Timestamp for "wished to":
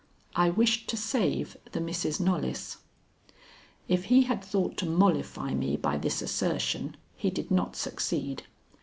0.49-0.97